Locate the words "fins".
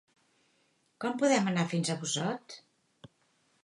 1.77-1.93